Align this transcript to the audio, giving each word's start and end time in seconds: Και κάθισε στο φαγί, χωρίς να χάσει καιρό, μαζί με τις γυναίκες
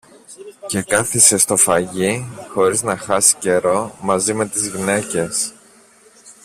Και 0.67 0.81
κάθισε 0.81 1.37
στο 1.37 1.57
φαγί, 1.57 2.27
χωρίς 2.51 2.83
να 2.83 2.97
χάσει 2.97 3.35
καιρό, 3.39 3.97
μαζί 4.01 4.33
με 4.33 4.47
τις 4.47 4.67
γυναίκες 4.67 5.53